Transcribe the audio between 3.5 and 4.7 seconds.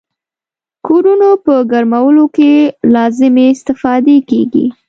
استفادې کیږي.